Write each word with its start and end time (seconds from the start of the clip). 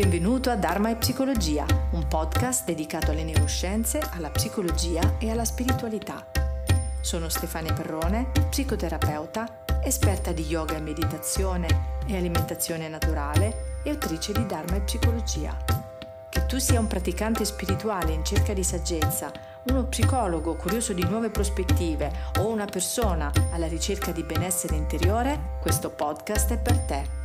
Benvenuto 0.00 0.48
a 0.50 0.54
Dharma 0.54 0.90
e 0.90 0.94
Psicologia, 0.94 1.66
un 1.90 2.06
podcast 2.06 2.64
dedicato 2.64 3.10
alle 3.10 3.24
neuroscienze, 3.24 3.98
alla 4.12 4.30
psicologia 4.30 5.16
e 5.18 5.28
alla 5.28 5.44
spiritualità. 5.44 6.24
Sono 7.00 7.28
Stefania 7.28 7.72
Perrone, 7.72 8.30
psicoterapeuta, 8.48 9.64
esperta 9.82 10.30
di 10.30 10.44
yoga 10.44 10.76
e 10.76 10.80
meditazione 10.80 11.96
e 12.06 12.16
alimentazione 12.16 12.88
naturale 12.88 13.80
e 13.82 13.90
autrice 13.90 14.32
di 14.32 14.46
Dharma 14.46 14.76
e 14.76 14.82
Psicologia. 14.82 15.56
Che 16.28 16.46
tu 16.46 16.58
sia 16.58 16.78
un 16.78 16.86
praticante 16.86 17.44
spirituale 17.44 18.12
in 18.12 18.24
cerca 18.24 18.52
di 18.52 18.62
saggezza, 18.62 19.32
uno 19.64 19.82
psicologo 19.86 20.54
curioso 20.54 20.92
di 20.92 21.02
nuove 21.02 21.30
prospettive 21.30 22.12
o 22.38 22.46
una 22.46 22.66
persona 22.66 23.32
alla 23.50 23.66
ricerca 23.66 24.12
di 24.12 24.22
benessere 24.22 24.76
interiore, 24.76 25.56
questo 25.60 25.90
podcast 25.90 26.52
è 26.52 26.56
per 26.56 26.78
te. 26.82 27.17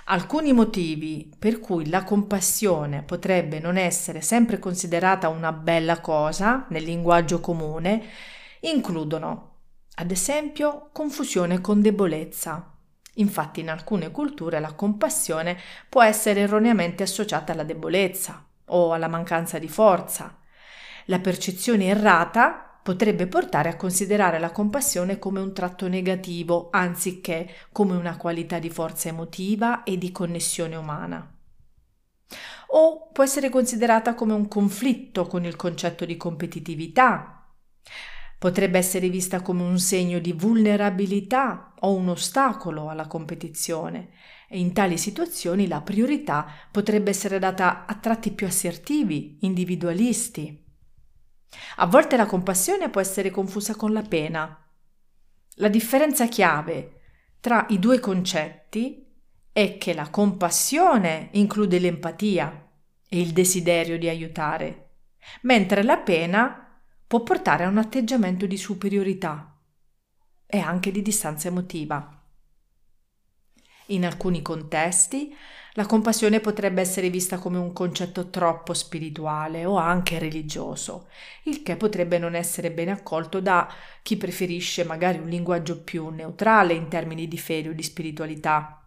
Alcuni 0.05 0.53
motivi 0.53 1.33
per 1.37 1.59
cui 1.59 1.89
la 1.89 2.03
compassione 2.03 3.01
potrebbe 3.03 3.59
non 3.59 3.77
essere 3.77 4.21
sempre 4.21 4.59
considerata 4.59 5.29
una 5.29 5.51
bella 5.51 5.99
cosa 6.01 6.67
nel 6.69 6.83
linguaggio 6.83 7.39
comune 7.39 8.03
includono, 8.61 9.53
ad 9.95 10.11
esempio, 10.11 10.89
confusione 10.91 11.61
con 11.61 11.81
debolezza, 11.81 12.74
Infatti 13.15 13.61
in 13.61 13.69
alcune 13.69 14.11
culture 14.11 14.59
la 14.59 14.73
compassione 14.73 15.57
può 15.87 16.03
essere 16.03 16.41
erroneamente 16.41 17.03
associata 17.03 17.53
alla 17.53 17.63
debolezza 17.63 18.45
o 18.65 18.93
alla 18.93 19.07
mancanza 19.07 19.59
di 19.59 19.69
forza. 19.69 20.37
La 21.05 21.19
percezione 21.19 21.85
errata 21.85 22.79
potrebbe 22.81 23.27
portare 23.27 23.69
a 23.69 23.75
considerare 23.75 24.37
la 24.37 24.51
compassione 24.51 25.17
come 25.17 25.39
un 25.39 25.53
tratto 25.53 25.87
negativo 25.87 26.69
anziché 26.71 27.49
come 27.71 27.95
una 27.95 28.17
qualità 28.17 28.59
di 28.59 28.69
forza 28.69 29.09
emotiva 29.09 29.83
e 29.83 29.97
di 29.97 30.11
connessione 30.11 30.75
umana. 30.75 31.31
O 32.67 33.09
può 33.11 33.23
essere 33.23 33.49
considerata 33.49 34.13
come 34.13 34.33
un 34.33 34.47
conflitto 34.47 35.25
con 35.25 35.45
il 35.45 35.55
concetto 35.55 36.05
di 36.05 36.17
competitività 36.17 37.35
Potrebbe 38.37 38.77
essere 38.77 39.09
vista 39.09 39.41
come 39.41 39.63
un 39.63 39.79
segno 39.79 40.19
di 40.19 40.33
vulnerabilità 40.33 41.73
o 41.79 41.93
un 41.93 42.09
ostacolo 42.09 42.89
alla 42.89 43.07
competizione 43.07 44.09
e 44.49 44.59
in 44.59 44.73
tali 44.73 44.97
situazioni 44.97 45.67
la 45.67 45.81
priorità 45.81 46.45
potrebbe 46.71 47.09
essere 47.09 47.39
data 47.39 47.85
a 47.85 47.95
tratti 47.95 48.31
più 48.31 48.45
assertivi, 48.45 49.37
individualisti. 49.41 50.63
A 51.77 51.85
volte 51.85 52.17
la 52.17 52.25
compassione 52.25 52.89
può 52.89 53.01
essere 53.01 53.31
confusa 53.31 53.75
con 53.75 53.93
la 53.93 54.01
pena. 54.01 54.59
La 55.55 55.69
differenza 55.69 56.27
chiave 56.27 56.99
tra 57.39 57.65
i 57.69 57.79
due 57.79 57.99
concetti 57.99 59.05
è 59.51 59.77
che 59.77 59.93
la 59.93 60.09
compassione 60.09 61.29
include 61.33 61.79
l'empatia 61.79 62.69
e 63.07 63.19
il 63.21 63.31
desiderio 63.31 63.97
di 63.97 64.09
aiutare, 64.09 64.89
mentre 65.43 65.83
la 65.83 65.97
pena 65.97 66.64
può 67.07 67.21
portare 67.21 67.63
a 67.63 67.69
un 67.69 67.77
atteggiamento 67.77 68.45
di 68.45 68.57
superiorità 68.57 69.55
e 70.45 70.59
anche 70.59 70.91
di 70.91 71.01
distanza 71.01 71.47
emotiva. 71.47 72.21
In 73.89 74.05
alcuni 74.05 74.41
contesti 74.41 75.35
la 75.73 75.85
compassione 75.85 76.39
potrebbe 76.39 76.81
essere 76.81 77.09
vista 77.09 77.37
come 77.37 77.57
un 77.57 77.73
concetto 77.73 78.29
troppo 78.29 78.73
spirituale 78.73 79.65
o 79.65 79.75
anche 79.75 80.17
religioso, 80.17 81.09
il 81.43 81.61
che 81.61 81.75
potrebbe 81.75 82.17
non 82.17 82.33
essere 82.33 82.71
bene 82.71 82.91
accolto 82.91 83.41
da 83.41 83.71
chi 84.01 84.17
preferisce 84.17 84.85
magari 84.85 85.19
un 85.19 85.27
linguaggio 85.27 85.83
più 85.83 86.09
neutrale 86.09 86.73
in 86.73 86.87
termini 86.87 87.27
di 87.27 87.37
fede 87.37 87.69
o 87.69 87.73
di 87.73 87.83
spiritualità. 87.83 88.81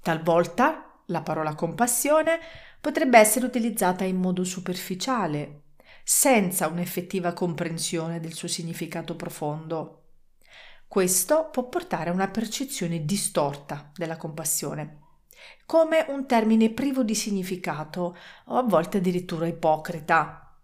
Talvolta 0.00 1.00
la 1.06 1.20
parola 1.20 1.54
compassione 1.54 2.38
potrebbe 2.80 3.18
essere 3.18 3.44
utilizzata 3.44 4.04
in 4.04 4.16
modo 4.16 4.44
superficiale 4.44 5.63
senza 6.06 6.66
un'effettiva 6.66 7.32
comprensione 7.32 8.20
del 8.20 8.34
suo 8.34 8.46
significato 8.46 9.16
profondo. 9.16 10.02
Questo 10.86 11.48
può 11.50 11.66
portare 11.68 12.10
a 12.10 12.12
una 12.12 12.28
percezione 12.28 13.06
distorta 13.06 13.90
della 13.96 14.18
compassione, 14.18 14.98
come 15.64 16.04
un 16.08 16.26
termine 16.26 16.70
privo 16.70 17.02
di 17.02 17.14
significato 17.14 18.16
o 18.44 18.56
a 18.56 18.62
volte 18.62 18.98
addirittura 18.98 19.46
ipocrita. 19.46 20.56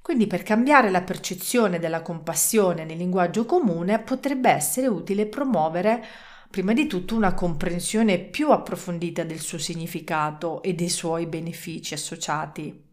Quindi 0.00 0.28
per 0.28 0.44
cambiare 0.44 0.88
la 0.88 1.02
percezione 1.02 1.80
della 1.80 2.00
compassione 2.00 2.84
nel 2.84 2.96
linguaggio 2.96 3.44
comune 3.44 3.98
potrebbe 3.98 4.50
essere 4.50 4.86
utile 4.86 5.26
promuovere 5.26 6.02
prima 6.48 6.72
di 6.72 6.86
tutto 6.86 7.14
una 7.14 7.34
comprensione 7.34 8.18
più 8.18 8.50
approfondita 8.52 9.24
del 9.24 9.40
suo 9.40 9.58
significato 9.58 10.62
e 10.62 10.74
dei 10.74 10.88
suoi 10.88 11.26
benefici 11.26 11.92
associati 11.92 12.86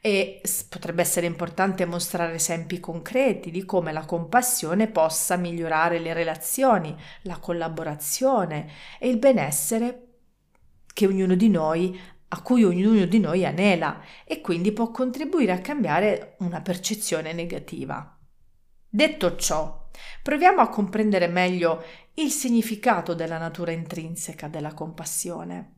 e 0.00 0.40
potrebbe 0.68 1.02
essere 1.02 1.26
importante 1.26 1.84
mostrare 1.84 2.34
esempi 2.34 2.80
concreti 2.80 3.50
di 3.50 3.64
come 3.64 3.92
la 3.92 4.04
compassione 4.04 4.88
possa 4.88 5.36
migliorare 5.36 5.98
le 5.98 6.12
relazioni, 6.12 6.96
la 7.22 7.38
collaborazione 7.38 8.70
e 8.98 9.08
il 9.08 9.18
benessere 9.18 10.02
che 10.92 11.06
ognuno 11.06 11.34
di 11.34 11.48
noi 11.48 11.98
a 12.28 12.42
cui 12.42 12.64
ognuno 12.64 13.04
di 13.04 13.18
noi 13.18 13.44
anela 13.44 14.00
e 14.24 14.40
quindi 14.40 14.72
può 14.72 14.90
contribuire 14.90 15.52
a 15.52 15.60
cambiare 15.60 16.36
una 16.40 16.60
percezione 16.60 17.32
negativa. 17.32 18.18
Detto 18.88 19.36
ciò, 19.36 19.88
proviamo 20.22 20.60
a 20.60 20.68
comprendere 20.68 21.28
meglio 21.28 21.82
il 22.14 22.30
significato 22.30 23.14
della 23.14 23.38
natura 23.38 23.72
intrinseca 23.72 24.48
della 24.48 24.74
compassione. 24.74 25.74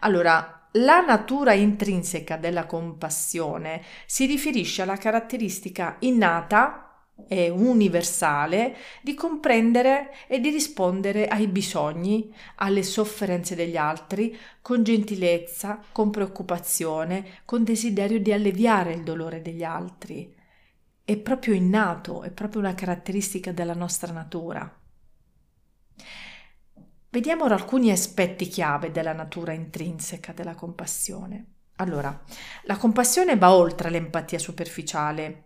Allora, 0.00 0.57
la 0.72 1.00
natura 1.00 1.54
intrinseca 1.54 2.36
della 2.36 2.66
compassione 2.66 3.82
si 4.06 4.26
riferisce 4.26 4.82
alla 4.82 4.96
caratteristica 4.96 5.96
innata 6.00 6.88
e 7.26 7.48
universale 7.48 8.76
di 9.02 9.14
comprendere 9.14 10.14
e 10.28 10.38
di 10.38 10.50
rispondere 10.50 11.26
ai 11.26 11.48
bisogni, 11.48 12.32
alle 12.56 12.82
sofferenze 12.82 13.56
degli 13.56 13.76
altri 13.76 14.36
con 14.62 14.84
gentilezza, 14.84 15.80
con 15.90 16.10
preoccupazione, 16.10 17.40
con 17.44 17.64
desiderio 17.64 18.20
di 18.20 18.32
alleviare 18.32 18.92
il 18.92 19.02
dolore 19.02 19.42
degli 19.42 19.64
altri. 19.64 20.32
È 21.02 21.16
proprio 21.16 21.54
innato, 21.54 22.22
è 22.22 22.30
proprio 22.30 22.60
una 22.60 22.74
caratteristica 22.74 23.50
della 23.50 23.74
nostra 23.74 24.12
natura. 24.12 24.72
Vediamo 27.10 27.44
ora 27.44 27.54
alcuni 27.54 27.90
aspetti 27.90 28.48
chiave 28.48 28.90
della 28.90 29.14
natura 29.14 29.52
intrinseca 29.52 30.32
della 30.32 30.54
compassione. 30.54 31.54
Allora, 31.76 32.22
la 32.64 32.76
compassione 32.76 33.36
va 33.36 33.54
oltre 33.54 33.88
l'empatia 33.88 34.38
superficiale, 34.38 35.44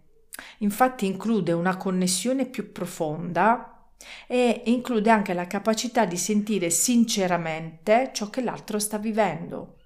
infatti 0.58 1.06
include 1.06 1.52
una 1.52 1.76
connessione 1.76 2.46
più 2.46 2.72
profonda 2.72 3.90
e 4.26 4.62
include 4.64 5.08
anche 5.10 5.34
la 5.34 5.46
capacità 5.46 6.04
di 6.04 6.16
sentire 6.16 6.68
sinceramente 6.68 8.10
ciò 8.12 8.28
che 8.28 8.42
l'altro 8.42 8.80
sta 8.80 8.98
vivendo. 8.98 9.76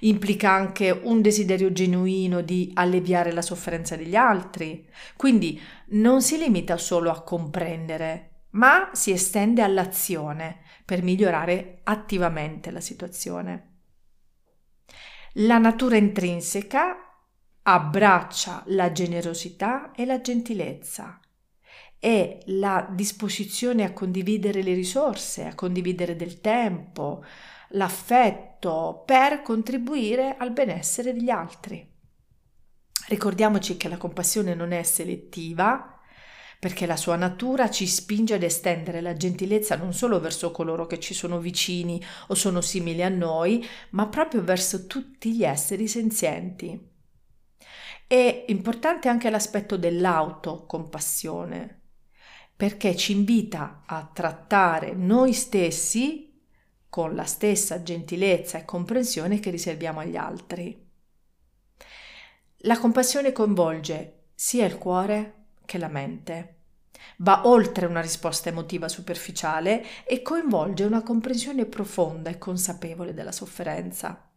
Implica 0.00 0.50
anche 0.50 0.90
un 0.90 1.22
desiderio 1.22 1.72
genuino 1.72 2.42
di 2.42 2.72
alleviare 2.74 3.32
la 3.32 3.40
sofferenza 3.40 3.96
degli 3.96 4.14
altri, 4.14 4.86
quindi 5.16 5.58
non 5.92 6.20
si 6.20 6.36
limita 6.36 6.76
solo 6.76 7.10
a 7.10 7.22
comprendere, 7.22 8.35
ma 8.56 8.90
si 8.92 9.12
estende 9.12 9.62
all'azione 9.62 10.60
per 10.84 11.02
migliorare 11.02 11.80
attivamente 11.84 12.70
la 12.70 12.80
situazione. 12.80 13.74
La 15.34 15.58
natura 15.58 15.96
intrinseca 15.96 16.96
abbraccia 17.62 18.62
la 18.66 18.92
generosità 18.92 19.92
e 19.92 20.06
la 20.06 20.20
gentilezza 20.20 21.20
e 21.98 22.40
la 22.46 22.88
disposizione 22.90 23.84
a 23.84 23.92
condividere 23.92 24.62
le 24.62 24.74
risorse, 24.74 25.46
a 25.46 25.54
condividere 25.54 26.14
del 26.14 26.40
tempo, 26.40 27.24
l'affetto 27.70 29.02
per 29.04 29.42
contribuire 29.42 30.36
al 30.38 30.52
benessere 30.52 31.12
degli 31.12 31.30
altri. 31.30 31.94
Ricordiamoci 33.08 33.76
che 33.76 33.88
la 33.88 33.96
compassione 33.98 34.54
non 34.54 34.72
è 34.72 34.82
selettiva, 34.82 35.95
perché 36.66 36.84
la 36.84 36.96
sua 36.96 37.14
natura 37.14 37.70
ci 37.70 37.86
spinge 37.86 38.34
ad 38.34 38.42
estendere 38.42 39.00
la 39.00 39.16
gentilezza 39.16 39.76
non 39.76 39.94
solo 39.94 40.18
verso 40.18 40.50
coloro 40.50 40.88
che 40.88 40.98
ci 40.98 41.14
sono 41.14 41.38
vicini 41.38 42.04
o 42.26 42.34
sono 42.34 42.60
simili 42.60 43.04
a 43.04 43.08
noi, 43.08 43.64
ma 43.90 44.08
proprio 44.08 44.42
verso 44.42 44.88
tutti 44.88 45.32
gli 45.32 45.44
esseri 45.44 45.86
senzienti. 45.86 46.76
È 48.04 48.46
importante 48.48 49.08
anche 49.08 49.30
l'aspetto 49.30 49.76
dell'autocompassione, 49.76 51.82
perché 52.56 52.96
ci 52.96 53.12
invita 53.12 53.84
a 53.86 54.10
trattare 54.12 54.92
noi 54.92 55.34
stessi 55.34 56.36
con 56.88 57.14
la 57.14 57.26
stessa 57.26 57.84
gentilezza 57.84 58.58
e 58.58 58.64
comprensione 58.64 59.38
che 59.38 59.50
riserviamo 59.50 60.00
agli 60.00 60.16
altri. 60.16 60.84
La 62.62 62.76
compassione 62.76 63.30
coinvolge 63.30 64.30
sia 64.34 64.66
il 64.66 64.78
cuore 64.78 65.44
che 65.64 65.78
la 65.78 65.88
mente. 65.88 66.55
Va 67.18 67.46
oltre 67.46 67.86
una 67.86 68.00
risposta 68.00 68.48
emotiva 68.48 68.88
superficiale 68.88 69.84
e 70.04 70.22
coinvolge 70.22 70.84
una 70.84 71.02
comprensione 71.02 71.66
profonda 71.66 72.30
e 72.30 72.38
consapevole 72.38 73.14
della 73.14 73.32
sofferenza. 73.32 74.30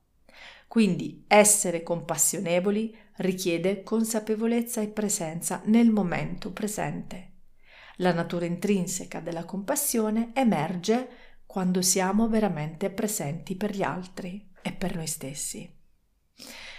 Quindi 0.68 1.24
essere 1.28 1.82
compassionevoli 1.82 2.96
richiede 3.18 3.84
consapevolezza 3.84 4.82
e 4.82 4.88
presenza 4.88 5.62
nel 5.66 5.90
momento 5.90 6.52
presente. 6.52 7.32
La 7.98 8.14
natura 8.14 8.46
intrinseca 8.46 9.20
della 9.20 9.46
compassione 9.46 10.30
emerge 10.34 11.10
quando 11.46 11.82
siamo 11.82 12.30
veramente 12.30 12.92
presenti 12.92 13.56
per 13.56 13.76
gli 13.76 13.82
altri 13.82 14.52
e 14.62 14.72
per 14.72 14.96
noi 14.96 15.08
stessi. 15.08 15.68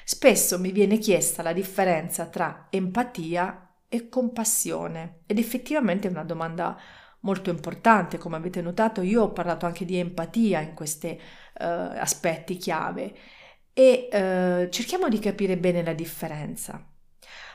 Spesso 0.05 0.59
mi 0.59 0.71
viene 0.71 0.99
chiesta 0.99 1.43
la 1.43 1.53
differenza 1.53 2.27
tra 2.27 2.69
empatia 2.71 3.70
e 3.93 4.09
compassione 4.09 5.23
ed 5.27 5.39
effettivamente 5.39 6.07
è 6.07 6.11
una 6.11 6.25
domanda 6.25 6.79
molto 7.23 7.51
importante, 7.51 8.19
come 8.19 8.37
avete 8.37 8.63
notato 8.63 9.03
io 9.03 9.25
ho 9.25 9.33
parlato 9.33 9.67
anche 9.67 9.85
di 9.85 9.99
empatia 9.99 10.61
in 10.61 10.75
questi 10.75 11.09
uh, 11.09 11.65
aspetti 11.65 12.57
chiave 12.57 13.15
e 13.75 14.09
uh, 14.11 14.71
cerchiamo 14.71 15.09
di 15.09 15.19
capire 15.19 15.59
bene 15.59 15.83
la 15.83 15.93
differenza. 15.93 16.83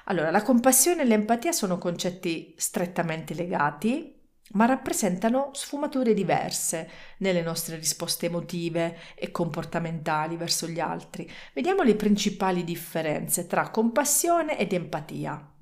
Allora, 0.05 0.29
la 0.29 0.43
compassione 0.43 1.01
e 1.01 1.05
l'empatia 1.05 1.51
sono 1.51 1.79
concetti 1.79 2.53
strettamente 2.57 3.33
legati, 3.33 4.13
ma 4.51 4.65
rappresentano 4.65 5.49
sfumature 5.53 6.13
diverse 6.13 6.89
nelle 7.19 7.41
nostre 7.41 7.77
risposte 7.77 8.27
emotive 8.27 8.99
e 9.15 9.31
comportamentali 9.31 10.35
verso 10.37 10.67
gli 10.67 10.79
altri. 10.79 11.27
Vediamo 11.53 11.81
le 11.81 11.95
principali 11.95 12.63
differenze 12.63 13.47
tra 13.47 13.69
compassione 13.69 14.59
ed 14.59 14.73
empatia. 14.73 15.54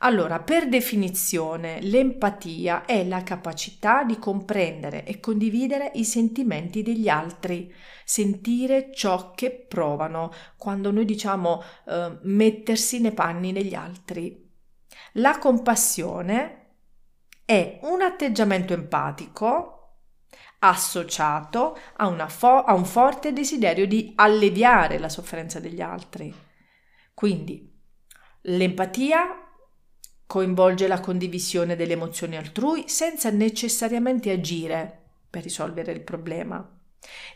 Allora, 0.00 0.40
per 0.40 0.68
definizione, 0.68 1.80
l'empatia 1.80 2.84
è 2.84 3.02
la 3.04 3.22
capacità 3.22 4.04
di 4.04 4.18
comprendere 4.18 5.04
e 5.04 5.20
condividere 5.20 5.90
i 5.94 6.04
sentimenti 6.04 6.82
degli 6.82 7.08
altri, 7.08 7.74
sentire 8.04 8.92
ciò 8.92 9.32
che 9.32 9.50
provano 9.50 10.30
quando 10.58 10.90
noi 10.90 11.06
diciamo 11.06 11.62
eh, 11.86 12.18
mettersi 12.22 13.00
nei 13.00 13.12
panni 13.12 13.54
degli 13.54 13.74
altri. 13.74 14.46
La 15.12 15.38
compassione 15.38 16.74
è 17.46 17.78
un 17.84 18.02
atteggiamento 18.02 18.74
empatico 18.74 19.72
associato 20.58 21.78
a, 21.96 22.28
fo- 22.28 22.64
a, 22.64 22.74
un 22.74 22.84
forte 22.84 23.32
desiderio 23.32 23.86
di 23.86 24.12
alleviare 24.16 24.98
la 24.98 25.08
sofferenza 25.08 25.58
degli 25.58 25.80
altri. 25.80 26.34
Quindi 27.14 27.72
l'empatia 28.42 29.45
coinvolge 30.26 30.88
la 30.88 31.00
condivisione 31.00 31.76
delle 31.76 31.92
emozioni 31.92 32.36
altrui 32.36 32.84
senza 32.88 33.30
necessariamente 33.30 34.30
agire 34.30 35.00
per 35.30 35.42
risolvere 35.42 35.92
il 35.92 36.00
problema. 36.00 36.68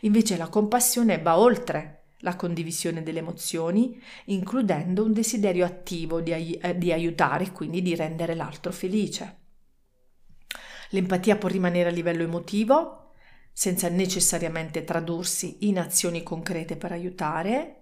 Invece 0.01 0.37
la 0.37 0.49
compassione 0.49 1.19
va 1.19 1.37
oltre 1.37 2.03
la 2.19 2.35
condivisione 2.35 3.01
delle 3.01 3.19
emozioni, 3.19 3.99
includendo 4.25 5.03
un 5.03 5.13
desiderio 5.13 5.65
attivo 5.65 6.21
di, 6.21 6.33
ai- 6.33 6.59
di 6.75 6.91
aiutare 6.91 7.45
e 7.45 7.51
quindi 7.51 7.81
di 7.81 7.95
rendere 7.95 8.35
l'altro 8.35 8.71
felice. 8.71 9.37
L'empatia 10.89 11.37
può 11.37 11.47
rimanere 11.47 11.89
a 11.89 11.93
livello 11.93 12.23
emotivo, 12.23 13.13
senza 13.53 13.89
necessariamente 13.89 14.83
tradursi 14.83 15.67
in 15.67 15.79
azioni 15.79 16.21
concrete 16.21 16.75
per 16.75 16.91
aiutare, 16.91 17.80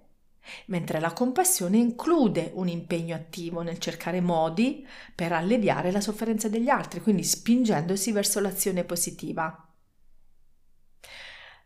mentre 0.67 0.99
la 0.99 1.13
compassione 1.13 1.77
include 1.77 2.51
un 2.55 2.67
impegno 2.67 3.15
attivo 3.15 3.61
nel 3.61 3.79
cercare 3.79 4.21
modi 4.21 4.85
per 5.13 5.31
alleviare 5.31 5.91
la 5.91 6.01
sofferenza 6.01 6.49
degli 6.49 6.69
altri, 6.69 7.01
quindi 7.01 7.23
spingendosi 7.23 8.11
verso 8.11 8.39
l'azione 8.39 8.83
positiva. 8.83 9.63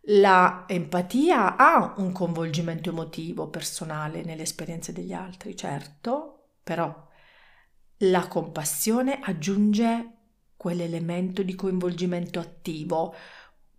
La 0.08 0.66
empatia 0.68 1.56
ha 1.56 1.94
un 1.98 2.12
coinvolgimento 2.12 2.90
emotivo 2.90 3.48
personale 3.48 4.24
nelle 4.24 4.42
esperienze 4.42 4.92
degli 4.92 5.14
altri, 5.14 5.56
certo, 5.56 6.56
però 6.62 7.08
la 7.98 8.28
compassione 8.28 9.20
aggiunge 9.22 10.12
quell'elemento 10.58 11.42
di 11.42 11.56
coinvolgimento 11.56 12.40
attivo 12.40 13.16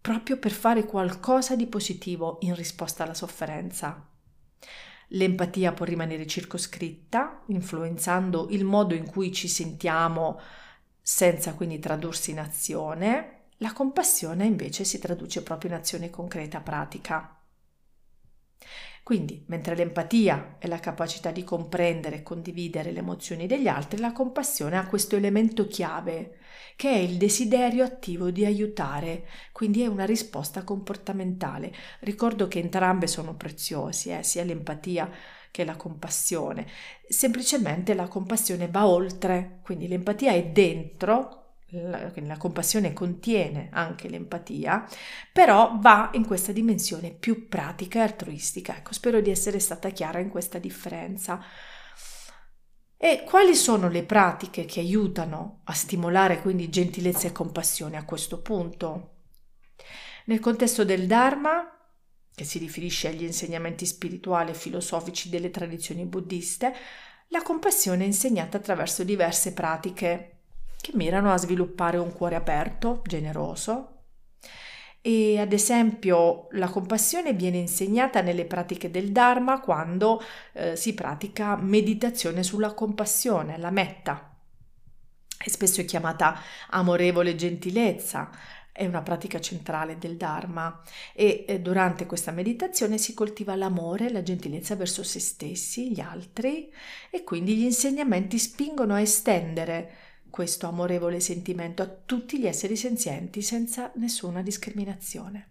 proprio 0.00 0.38
per 0.38 0.50
fare 0.50 0.84
qualcosa 0.84 1.56
di 1.56 1.66
positivo 1.66 2.38
in 2.40 2.54
risposta 2.54 3.04
alla 3.04 3.14
sofferenza. 3.14 4.06
L'empatia 5.14 5.72
può 5.72 5.84
rimanere 5.84 6.26
circoscritta, 6.26 7.42
influenzando 7.46 8.48
il 8.50 8.64
modo 8.64 8.94
in 8.94 9.06
cui 9.06 9.32
ci 9.32 9.48
sentiamo 9.48 10.40
senza 11.00 11.54
quindi 11.54 11.78
tradursi 11.78 12.32
in 12.32 12.40
azione. 12.40 13.42
La 13.58 13.72
compassione 13.72 14.44
invece 14.44 14.84
si 14.84 14.98
traduce 14.98 15.42
proprio 15.42 15.70
in 15.70 15.76
azione 15.76 16.10
concreta, 16.10 16.60
pratica. 16.60 17.38
Quindi, 19.04 19.44
mentre 19.48 19.76
l'empatia 19.76 20.56
è 20.58 20.66
la 20.66 20.80
capacità 20.80 21.30
di 21.30 21.44
comprendere 21.44 22.16
e 22.16 22.22
condividere 22.22 22.90
le 22.90 23.00
emozioni 23.00 23.46
degli 23.46 23.68
altri, 23.68 24.00
la 24.00 24.12
compassione 24.12 24.78
ha 24.78 24.86
questo 24.86 25.14
elemento 25.14 25.66
chiave, 25.66 26.38
che 26.74 26.90
è 26.90 26.96
il 26.96 27.18
desiderio 27.18 27.84
attivo 27.84 28.30
di 28.30 28.46
aiutare, 28.46 29.26
quindi 29.52 29.82
è 29.82 29.86
una 29.88 30.06
risposta 30.06 30.64
comportamentale. 30.64 31.70
Ricordo 32.00 32.48
che 32.48 32.60
entrambe 32.60 33.06
sono 33.06 33.34
preziosi, 33.36 34.08
eh, 34.08 34.22
sia 34.22 34.42
l'empatia 34.42 35.10
che 35.50 35.64
la 35.64 35.76
compassione. 35.76 36.66
Semplicemente 37.06 37.92
la 37.92 38.08
compassione 38.08 38.68
va 38.68 38.86
oltre, 38.86 39.58
quindi 39.62 39.86
l'empatia 39.86 40.32
è 40.32 40.46
dentro 40.46 41.43
la, 41.82 42.12
la, 42.14 42.36
compassione 42.36 42.92
contiene 42.92 43.68
anche 43.72 44.08
l'empatia, 44.08 44.86
però 45.32 45.78
va 45.80 46.10
in 46.14 46.26
questa 46.26 46.52
dimensione 46.52 47.10
più 47.10 47.48
pratica 47.48 47.98
e 47.98 48.02
altruistica. 48.02 48.76
Ecco, 48.76 48.92
spero 48.92 49.20
di 49.20 49.30
essere 49.30 49.58
stata 49.58 49.90
chiara 49.90 50.20
in 50.20 50.28
questa 50.28 50.58
differenza. 50.58 51.42
E 52.96 53.24
quali 53.26 53.54
sono 53.54 53.88
le 53.88 54.04
pratiche 54.04 54.64
che 54.64 54.80
aiutano 54.80 55.60
a 55.64 55.72
stimolare 55.74 56.40
quindi 56.40 56.70
gentilezza 56.70 57.26
e 57.26 57.32
compassione 57.32 57.96
a 57.96 58.04
questo 58.04 58.40
punto? 58.40 59.10
Nel 60.26 60.40
contesto 60.40 60.84
del 60.84 61.06
Dharma, 61.06 61.70
che 62.34 62.44
si 62.44 62.58
riferisce 62.58 63.08
agli 63.08 63.24
insegnamenti 63.24 63.84
spirituali 63.84 64.52
e 64.52 64.54
filosofici 64.54 65.28
delle 65.28 65.50
tradizioni 65.50 66.06
buddiste, 66.06 66.72
la 67.28 67.42
compassione 67.42 68.04
è 68.04 68.06
insegnata 68.06 68.56
attraverso 68.56 69.04
diverse 69.04 69.52
pratiche 69.52 70.33
che 70.84 70.92
mirano 70.94 71.32
a 71.32 71.38
sviluppare 71.38 71.96
un 71.96 72.12
cuore 72.12 72.34
aperto, 72.34 73.00
generoso. 73.06 74.02
E 75.00 75.38
ad 75.38 75.54
esempio 75.54 76.48
la 76.52 76.68
compassione 76.68 77.32
viene 77.32 77.56
insegnata 77.56 78.20
nelle 78.20 78.44
pratiche 78.44 78.90
del 78.90 79.10
Dharma 79.10 79.60
quando 79.60 80.22
eh, 80.52 80.76
si 80.76 80.92
pratica 80.92 81.56
meditazione 81.56 82.42
sulla 82.42 82.74
compassione, 82.74 83.56
la 83.56 83.70
metta. 83.70 84.36
E 85.42 85.50
spesso 85.50 85.80
è 85.80 85.86
chiamata 85.86 86.38
amorevole 86.68 87.34
gentilezza, 87.34 88.30
è 88.70 88.84
una 88.84 89.02
pratica 89.02 89.40
centrale 89.40 89.96
del 89.98 90.16
Dharma 90.16 90.82
e 91.14 91.44
eh, 91.46 91.60
durante 91.60 92.06
questa 92.06 92.32
meditazione 92.32 92.98
si 92.98 93.14
coltiva 93.14 93.54
l'amore, 93.56 94.10
la 94.10 94.22
gentilezza 94.22 94.74
verso 94.74 95.02
se 95.02 95.20
stessi, 95.20 95.92
gli 95.92 96.00
altri 96.00 96.70
e 97.08 97.24
quindi 97.24 97.56
gli 97.56 97.62
insegnamenti 97.62 98.38
spingono 98.38 98.94
a 98.94 99.00
estendere 99.00 100.03
questo 100.34 100.66
amorevole 100.66 101.20
sentimento 101.20 101.80
a 101.84 101.86
tutti 101.86 102.40
gli 102.40 102.46
esseri 102.48 102.74
senzienti 102.74 103.40
senza 103.40 103.92
nessuna 103.94 104.42
discriminazione. 104.42 105.50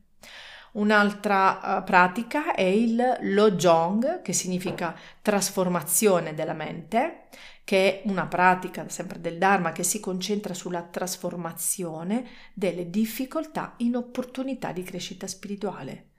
Un'altra 0.74 1.78
uh, 1.78 1.84
pratica 1.86 2.54
è 2.54 2.64
il 2.64 3.02
Lojong, 3.22 4.22
che 4.22 4.34
significa 4.34 4.94
trasformazione 5.22 6.34
della 6.34 6.52
mente, 6.52 7.28
che 7.64 8.02
è 8.04 8.10
una 8.10 8.28
pratica 8.28 8.90
sempre 8.90 9.22
del 9.22 9.38
Dharma 9.38 9.72
che 9.72 9.84
si 9.84 10.02
concentra 10.02 10.54
sulla 10.54 10.82
trasformazione 10.82 12.28
delle 12.54 12.90
difficoltà 12.90 13.76
in 13.78 13.96
opportunità 13.96 14.74
di 14.74 14.84
crescita 14.84 15.28
spirituale. 15.28 16.10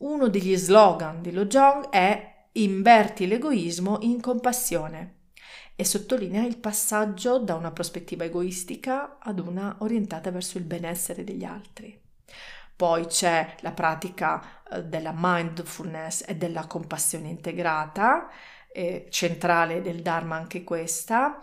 Uno 0.00 0.28
degli 0.28 0.54
slogan 0.54 1.22
di 1.22 1.32
Lojong 1.32 1.88
è 1.88 2.48
inverti 2.52 3.26
l'egoismo 3.26 4.00
in 4.02 4.20
compassione 4.20 5.14
e 5.76 5.84
sottolinea 5.84 6.44
il 6.44 6.56
passaggio 6.56 7.38
da 7.38 7.54
una 7.54 7.70
prospettiva 7.70 8.24
egoistica 8.24 9.18
ad 9.20 9.38
una 9.38 9.76
orientata 9.80 10.30
verso 10.30 10.56
il 10.56 10.64
benessere 10.64 11.22
degli 11.22 11.44
altri. 11.44 12.00
Poi 12.74 13.06
c'è 13.06 13.54
la 13.60 13.72
pratica 13.72 14.62
eh, 14.70 14.84
della 14.84 15.12
mindfulness 15.14 16.24
e 16.26 16.36
della 16.36 16.66
compassione 16.66 17.28
integrata, 17.28 18.28
eh, 18.72 19.06
centrale 19.10 19.80
del 19.80 20.02
Dharma 20.02 20.36
anche 20.36 20.64
questa, 20.64 21.42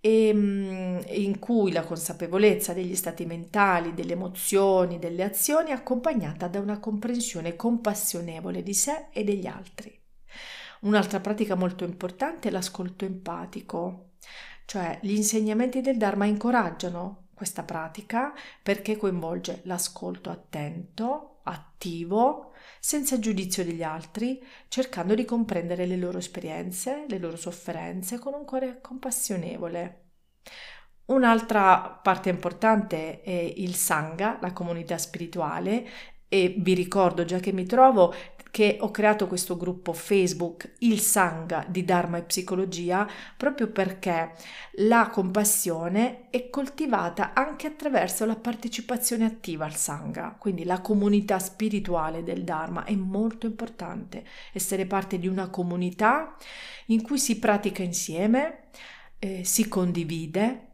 e, 0.00 0.28
ehm, 0.28 1.04
in 1.08 1.38
cui 1.38 1.72
la 1.72 1.84
consapevolezza 1.84 2.72
degli 2.72 2.96
stati 2.96 3.26
mentali, 3.26 3.94
delle 3.94 4.12
emozioni, 4.12 4.98
delle 4.98 5.24
azioni 5.24 5.70
è 5.70 5.72
accompagnata 5.72 6.48
da 6.48 6.60
una 6.60 6.78
comprensione 6.78 7.56
compassionevole 7.56 8.62
di 8.62 8.74
sé 8.74 9.06
e 9.12 9.24
degli 9.24 9.46
altri. 9.46 9.99
Un'altra 10.80 11.20
pratica 11.20 11.54
molto 11.54 11.84
importante 11.84 12.48
è 12.48 12.50
l'ascolto 12.50 13.04
empatico, 13.04 14.12
cioè 14.64 14.98
gli 15.02 15.14
insegnamenti 15.14 15.80
del 15.80 15.98
Dharma 15.98 16.24
incoraggiano 16.24 17.28
questa 17.34 17.62
pratica 17.62 18.32
perché 18.62 18.96
coinvolge 18.96 19.60
l'ascolto 19.64 20.30
attento, 20.30 21.40
attivo, 21.42 22.52
senza 22.78 23.18
giudizio 23.18 23.64
degli 23.64 23.82
altri, 23.82 24.42
cercando 24.68 25.14
di 25.14 25.24
comprendere 25.24 25.86
le 25.86 25.96
loro 25.96 26.18
esperienze, 26.18 27.04
le 27.08 27.18
loro 27.18 27.36
sofferenze 27.36 28.18
con 28.18 28.34
un 28.34 28.44
cuore 28.44 28.80
compassionevole. 28.80 30.04
Un'altra 31.06 31.98
parte 32.02 32.28
importante 32.28 33.20
è 33.22 33.30
il 33.56 33.74
Sangha, 33.74 34.38
la 34.40 34.52
comunità 34.52 34.96
spirituale, 34.96 35.86
e 36.28 36.54
vi 36.58 36.74
ricordo 36.74 37.24
già 37.24 37.40
che 37.40 37.52
mi 37.52 37.66
trovo 37.66 38.14
che 38.50 38.78
ho 38.80 38.90
creato 38.90 39.26
questo 39.26 39.56
gruppo 39.56 39.92
Facebook, 39.92 40.72
il 40.78 41.00
Sangha 41.00 41.64
di 41.68 41.84
Dharma 41.84 42.18
e 42.18 42.22
Psicologia, 42.22 43.08
proprio 43.36 43.68
perché 43.68 44.32
la 44.74 45.08
compassione 45.08 46.28
è 46.30 46.50
coltivata 46.50 47.32
anche 47.32 47.66
attraverso 47.66 48.24
la 48.24 48.36
partecipazione 48.36 49.24
attiva 49.24 49.64
al 49.64 49.76
Sangha, 49.76 50.36
quindi 50.38 50.64
la 50.64 50.80
comunità 50.80 51.38
spirituale 51.38 52.22
del 52.22 52.44
Dharma 52.44 52.84
è 52.84 52.94
molto 52.94 53.46
importante, 53.46 54.24
essere 54.52 54.86
parte 54.86 55.18
di 55.18 55.28
una 55.28 55.48
comunità 55.48 56.36
in 56.86 57.02
cui 57.02 57.18
si 57.18 57.38
pratica 57.38 57.82
insieme, 57.82 58.68
eh, 59.18 59.44
si 59.44 59.68
condivide, 59.68 60.70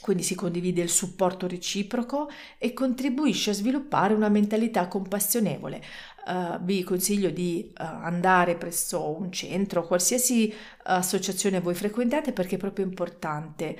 quindi 0.00 0.22
si 0.22 0.34
condivide 0.34 0.80
il 0.80 0.88
supporto 0.88 1.46
reciproco 1.46 2.30
e 2.58 2.72
contribuisce 2.72 3.50
a 3.50 3.54
sviluppare 3.54 4.14
una 4.14 4.30
mentalità 4.30 4.88
compassionevole. 4.88 5.82
Uh, 6.26 6.58
vi 6.62 6.84
consiglio 6.84 7.30
di 7.30 7.72
uh, 7.72 7.82
andare 7.82 8.56
presso 8.56 9.16
un 9.16 9.32
centro, 9.32 9.86
qualsiasi 9.86 10.52
associazione 10.84 11.60
voi 11.60 11.74
frequentate, 11.74 12.32
perché 12.32 12.56
è 12.56 12.58
proprio 12.58 12.84
importante 12.84 13.78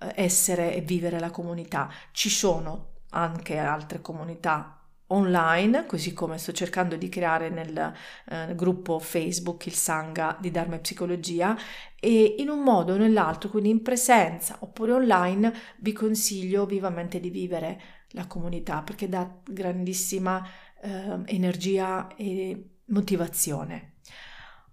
uh, 0.00 0.06
essere 0.14 0.74
e 0.74 0.80
vivere 0.82 1.18
la 1.18 1.30
comunità. 1.30 1.90
Ci 2.12 2.30
sono 2.30 2.90
anche 3.10 3.58
altre 3.58 4.00
comunità 4.00 4.80
online, 5.12 5.86
così 5.86 6.12
come 6.12 6.38
sto 6.38 6.52
cercando 6.52 6.96
di 6.96 7.08
creare 7.08 7.48
nel 7.48 7.92
eh, 8.28 8.54
gruppo 8.54 8.98
Facebook 8.98 9.66
il 9.66 9.74
Sangha 9.74 10.36
di 10.40 10.50
Dharma 10.50 10.76
e 10.76 10.80
Psicologia 10.80 11.56
e 11.98 12.36
in 12.38 12.48
un 12.48 12.60
modo 12.60 12.94
o 12.94 12.96
nell'altro, 12.96 13.48
quindi 13.48 13.70
in 13.70 13.82
presenza 13.82 14.56
oppure 14.60 14.92
online, 14.92 15.52
vi 15.78 15.92
consiglio 15.92 16.64
vivamente 16.66 17.20
di 17.20 17.30
vivere 17.30 17.80
la 18.10 18.26
comunità 18.26 18.82
perché 18.82 19.08
dà 19.08 19.28
grandissima 19.44 20.46
eh, 20.82 21.20
energia 21.26 22.08
e 22.16 22.70
motivazione. 22.86 23.94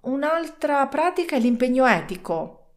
Un'altra 0.02 0.88
pratica 0.88 1.36
è 1.36 1.40
l'impegno 1.40 1.86
etico, 1.86 2.68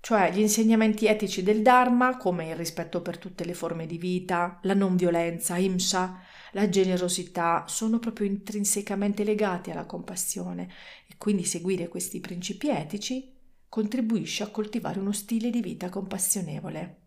cioè 0.00 0.30
gli 0.32 0.40
insegnamenti 0.40 1.06
etici 1.06 1.42
del 1.42 1.62
Dharma 1.62 2.16
come 2.16 2.50
il 2.50 2.56
rispetto 2.56 3.02
per 3.02 3.18
tutte 3.18 3.44
le 3.44 3.54
forme 3.54 3.86
di 3.86 3.98
vita, 3.98 4.58
la 4.62 4.74
non 4.74 4.96
violenza, 4.96 5.56
imsa, 5.56 6.20
la 6.52 6.68
generosità 6.68 7.64
sono 7.66 7.98
proprio 7.98 8.26
intrinsecamente 8.26 9.24
legati 9.24 9.70
alla 9.70 9.84
compassione 9.84 10.68
e 11.08 11.14
quindi 11.18 11.44
seguire 11.44 11.88
questi 11.88 12.20
principi 12.20 12.68
etici 12.68 13.34
contribuisce 13.68 14.42
a 14.42 14.48
coltivare 14.48 15.00
uno 15.00 15.12
stile 15.12 15.50
di 15.50 15.60
vita 15.60 15.88
compassionevole. 15.88 17.00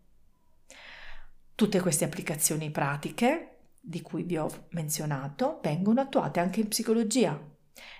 Tutte 1.54 1.80
queste 1.80 2.04
applicazioni 2.04 2.70
pratiche 2.70 3.59
di 3.80 4.02
cui 4.02 4.22
vi 4.22 4.36
ho 4.36 4.66
menzionato 4.70 5.58
vengono 5.62 6.00
attuate 6.00 6.40
anche 6.40 6.60
in 6.60 6.68
psicologia 6.68 7.40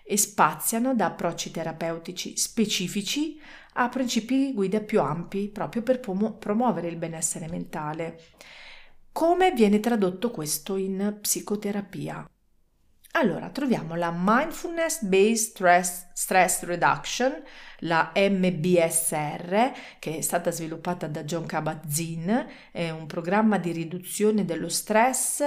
e 0.05 0.17
spaziano 0.17 0.95
da 0.95 1.07
approcci 1.07 1.51
terapeutici 1.51 2.37
specifici 2.37 3.41
a 3.75 3.89
principi 3.89 4.53
guida 4.53 4.81
più 4.81 5.01
ampi 5.01 5.49
proprio 5.49 5.83
per 5.83 6.01
promuovere 6.01 6.89
il 6.89 6.97
benessere 6.97 7.49
mentale. 7.49 8.21
Come 9.13 9.53
viene 9.53 9.81
tradotto 9.81 10.31
questo 10.31 10.77
in 10.77 11.19
psicoterapia? 11.21 12.29
Allora, 13.15 13.49
troviamo 13.51 13.97
la 13.97 14.15
Mindfulness 14.17 15.03
Based 15.03 15.51
Stress, 15.51 16.07
Stress 16.13 16.63
Reduction, 16.63 17.43
la 17.81 18.13
MBSR, 18.15 19.73
che 19.99 20.19
è 20.19 20.21
stata 20.21 20.53
sviluppata 20.53 21.09
da 21.09 21.25
John 21.25 21.45
Kabat-Zinn, 21.45 22.31
è 22.71 22.89
un 22.91 23.07
programma 23.07 23.59
di 23.59 23.73
riduzione 23.73 24.45
dello 24.45 24.69
stress 24.69 25.43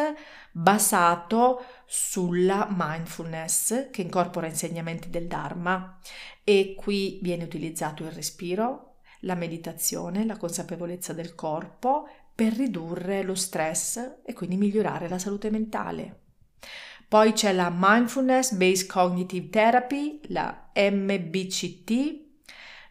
basato 0.51 1.63
sulla 1.86 2.67
mindfulness 2.70 3.89
che 3.91 4.01
incorpora 4.01 4.48
insegnamenti 4.48 5.10
del 5.10 5.27
Dharma 5.27 6.00
e 6.43 6.75
qui 6.77 7.20
viene 7.22 7.46
utilizzato 7.46 8.03
il 8.03 8.12
respiro, 8.12 8.98
la 9.22 9.36
meditazione, 9.36 10.25
la 10.25 10.36
consapevolezza 10.36 11.13
del 11.13 11.34
corpo 11.34 12.10
per 12.36 12.51
ridurre 12.51 13.24
lo 13.24 13.36
stress 13.36 14.17
e 14.25 14.34
quindi 14.34 14.58
migliorare 14.58 15.08
la 15.08 15.17
salute 15.17 15.50
mentale. 15.50 16.17
Poi 17.13 17.34
c'è 17.34 17.53
la 17.53 17.72
Mindfulness 17.72 18.53
Based 18.53 18.88
Cognitive 18.88 19.48
Therapy, 19.50 20.20
la 20.29 20.72
MBCT, 20.74 22.22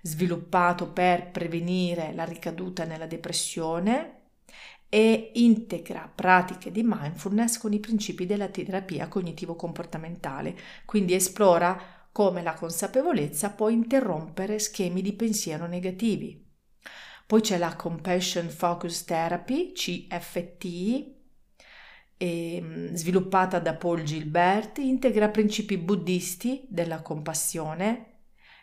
sviluppato 0.01 0.93
per 0.93 1.33
prevenire 1.33 2.13
la 2.15 2.23
ricaduta 2.23 2.85
nella 2.85 3.07
depressione 3.07 4.21
e 4.89 5.33
integra 5.35 6.09
pratiche 6.15 6.71
di 6.71 6.85
mindfulness 6.85 7.59
con 7.59 7.73
i 7.73 7.81
principi 7.81 8.25
della 8.25 8.47
terapia 8.47 9.09
cognitivo-comportamentale, 9.09 10.57
quindi 10.85 11.15
esplora 11.15 12.07
come 12.13 12.43
la 12.43 12.55
consapevolezza 12.55 13.51
può 13.51 13.71
interrompere 13.71 14.61
schemi 14.61 15.03
di 15.03 15.15
pensiero 15.15 15.67
negativi. 15.67 16.49
Poi 17.27 17.41
c'è 17.41 17.59
la 17.59 17.75
Compassion 17.75 18.49
Focus 18.51 19.03
Therapy, 19.03 19.73
CFT, 19.73 21.22
e, 22.23 22.57
ehm, 22.57 22.95
sviluppata 22.95 23.59
da 23.59 23.75
Paul 23.75 24.05
Gilbert, 24.05 24.79
integra 24.79 25.29
principi 25.29 25.77
buddisti 25.77 26.65
della 26.69 27.03
compassione 27.03 28.11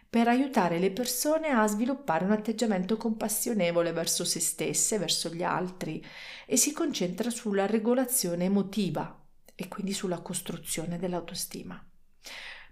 per 0.09 0.29
aiutare 0.29 0.79
le 0.79 0.91
persone 0.91 1.49
a 1.49 1.67
sviluppare 1.67 2.23
un 2.23 2.31
atteggiamento 2.31 2.95
compassionevole 2.95 3.91
verso 3.91 4.23
se 4.23 4.39
stesse, 4.39 4.97
verso 4.97 5.29
gli 5.29 5.43
altri 5.43 6.03
e 6.45 6.55
si 6.55 6.71
concentra 6.71 7.29
sulla 7.29 7.65
regolazione 7.65 8.45
emotiva 8.45 9.13
e 9.53 9.67
quindi 9.67 9.91
sulla 9.91 10.21
costruzione 10.21 10.97
dell'autostima. 10.97 11.85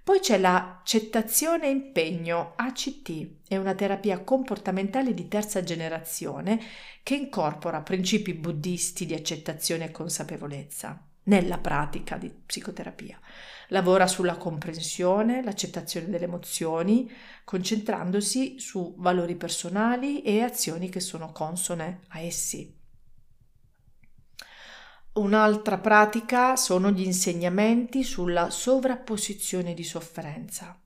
Poi 0.07 0.21
c'è 0.21 0.37
l'accettazione 0.37 1.65
e 1.65 1.71
impegno 1.71 2.53
ACT, 2.55 3.31
è 3.45 3.57
una 3.57 3.75
terapia 3.75 4.23
comportamentale 4.23 5.13
di 5.13 5.27
terza 5.27 5.61
generazione 5.63 6.61
che 7.03 7.15
incorpora 7.15 7.81
principi 7.81 8.33
buddisti 8.33 9.05
di 9.05 9.13
accettazione 9.13 9.83
e 9.83 9.91
consapevolezza 9.91 11.05
nella 11.23 11.57
pratica 11.57 12.15
di 12.15 12.29
psicoterapia. 12.29 13.19
Lavora 13.67 14.07
sulla 14.07 14.37
comprensione, 14.37 15.43
l'accettazione 15.43 16.07
delle 16.07 16.23
emozioni, 16.23 17.11
concentrandosi 17.43 18.61
su 18.61 18.95
valori 18.99 19.35
personali 19.35 20.21
e 20.21 20.41
azioni 20.41 20.87
che 20.87 21.01
sono 21.01 21.33
consone 21.33 22.03
a 22.11 22.21
essi. 22.21 22.76
Un'altra 25.17 25.79
pratica 25.79 26.55
sono 26.55 26.91
gli 26.91 27.01
insegnamenti 27.01 28.03
sulla 28.03 28.51
sovrapposizione 28.51 29.73
di 29.73 29.83
sofferenza. 29.83 30.79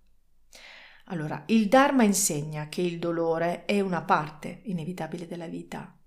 Allora, 1.05 1.43
il 1.47 1.67
Dharma 1.67 2.03
insegna 2.03 2.69
che 2.69 2.79
il 2.79 2.97
dolore 2.97 3.65
è 3.65 3.81
una 3.81 4.03
parte 4.03 4.61
inevitabile 4.63 5.27
della 5.27 5.47
vita. 5.47 5.97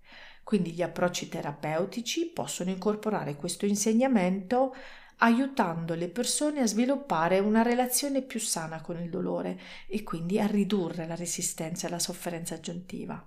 Quindi 0.42 0.72
gli 0.72 0.80
approcci 0.80 1.28
terapeutici 1.28 2.30
possono 2.32 2.70
incorporare 2.70 3.36
questo 3.36 3.66
insegnamento 3.66 4.74
aiutando 5.18 5.94
le 5.94 6.08
persone 6.08 6.60
a 6.60 6.66
sviluppare 6.66 7.40
una 7.40 7.60
relazione 7.60 8.22
più 8.22 8.40
sana 8.40 8.80
con 8.80 8.98
il 9.02 9.10
dolore 9.10 9.60
e 9.86 10.02
quindi 10.02 10.40
a 10.40 10.46
ridurre 10.46 11.06
la 11.06 11.14
resistenza 11.14 11.88
e 11.88 11.90
la 11.90 11.98
sofferenza 11.98 12.54
aggiuntiva. 12.54 13.22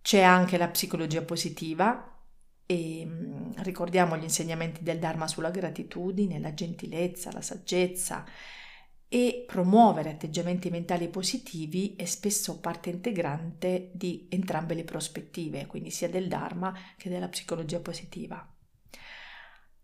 C'è 0.00 0.20
anche 0.20 0.56
la 0.56 0.68
psicologia 0.68 1.22
positiva 1.22 2.12
e 2.66 3.08
ricordiamo 3.58 4.16
gli 4.16 4.24
insegnamenti 4.24 4.82
del 4.82 4.98
Dharma 4.98 5.28
sulla 5.28 5.50
gratitudine, 5.50 6.40
la 6.40 6.52
gentilezza, 6.52 7.32
la 7.32 7.40
saggezza 7.40 8.24
e 9.08 9.44
promuovere 9.46 10.10
atteggiamenti 10.10 10.68
mentali 10.68 11.08
positivi 11.08 11.94
è 11.94 12.04
spesso 12.06 12.58
parte 12.58 12.90
integrante 12.90 13.90
di 13.94 14.26
entrambe 14.30 14.74
le 14.74 14.82
prospettive, 14.82 15.66
quindi 15.66 15.90
sia 15.90 16.08
del 16.08 16.26
Dharma 16.26 16.76
che 16.96 17.08
della 17.08 17.28
psicologia 17.28 17.78
positiva. 17.78 18.50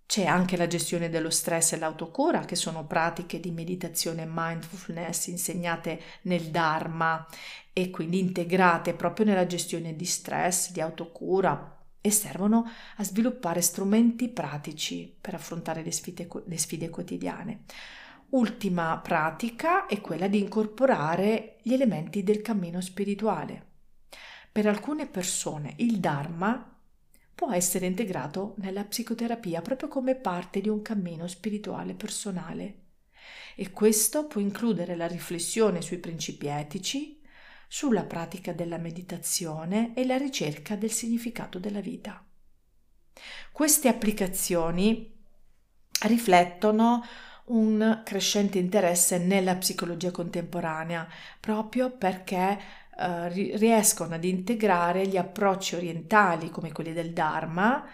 C'è 0.05 0.27
anche 0.27 0.57
la 0.57 0.67
gestione 0.67 1.09
dello 1.09 1.31
stress 1.31 1.73
e 1.73 1.79
l'autocura, 1.79 2.45
che 2.45 2.57
sono 2.57 2.85
pratiche 2.85 3.39
di 3.39 3.53
meditazione 3.53 4.23
e 4.23 4.29
mindfulness 4.29 5.29
insegnate 5.29 6.01
nel 6.23 6.51
Dharma 6.51 7.27
e 7.73 7.89
quindi 7.91 8.19
integrate 8.19 8.93
proprio 8.93 9.25
nella 9.25 9.47
gestione 9.47 9.95
di 9.95 10.05
stress, 10.05 10.73
di 10.73 10.81
autocura 10.83 11.82
e 12.03 12.11
servono 12.11 12.69
a 12.97 13.05
sviluppare 13.05 13.63
strumenti 13.63 14.29
pratici 14.29 15.17
per 15.19 15.33
affrontare 15.33 15.83
le 15.83 15.93
sfide, 15.93 16.29
le 16.45 16.59
sfide 16.59 16.91
quotidiane. 16.91 17.63
Ultima 18.31 18.99
pratica 18.99 19.87
è 19.87 20.01
quella 20.03 20.29
di 20.29 20.39
incorporare 20.39 21.57
gli 21.63 21.73
elementi 21.73 22.23
del 22.23 22.43
cammino 22.43 22.81
spirituale. 22.83 23.67
Per 24.53 24.67
alcune 24.67 25.07
persone 25.07 25.75
il 25.77 25.99
Dharma 25.99 26.79
può 27.35 27.53
essere 27.53 27.87
integrato 27.87 28.55
nella 28.59 28.85
psicoterapia 28.85 29.63
proprio 29.63 29.89
come 29.89 30.15
parte 30.15 30.61
di 30.61 30.69
un 30.69 30.83
cammino 30.83 31.27
spirituale 31.27 31.95
personale 31.95 32.81
e 33.55 33.71
questo 33.71 34.27
può 34.27 34.41
includere 34.41 34.97
la 34.97 35.07
riflessione 35.07 35.81
sui 35.83 35.99
principi 35.99 36.47
etici, 36.47 37.21
sulla 37.75 38.03
pratica 38.03 38.53
della 38.53 38.77
meditazione 38.77 39.95
e 39.95 40.05
la 40.05 40.19
ricerca 40.19 40.77
del 40.77 40.91
significato 40.91 41.59
della 41.59 41.81
vita. 41.81 42.23
Queste 43.51 43.89
applicazioni 43.89 45.11
riflettono 46.03 47.03
un 47.47 48.03
crescente 48.05 48.59
interesse 48.59 49.17
nella 49.17 49.57
psicologia 49.57 50.11
contemporanea, 50.11 51.09
proprio 51.41 51.91
perché 51.91 52.61
eh, 52.95 53.29
riescono 53.57 54.17
ad 54.17 54.25
integrare 54.25 55.07
gli 55.07 55.17
approcci 55.17 55.75
orientali 55.75 56.51
come 56.51 56.73
quelli 56.73 56.93
del 56.93 57.15
Dharma 57.15 57.89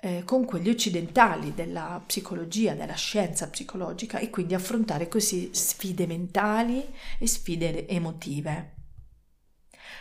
eh, 0.00 0.22
con 0.24 0.46
quelli 0.46 0.70
occidentali 0.70 1.52
della 1.52 2.02
psicologia, 2.06 2.72
della 2.72 2.94
scienza 2.94 3.46
psicologica 3.50 4.16
e 4.20 4.30
quindi 4.30 4.54
affrontare 4.54 5.06
così 5.06 5.50
sfide 5.52 6.06
mentali 6.06 6.82
e 7.18 7.26
sfide 7.26 7.86
emotive. 7.86 8.71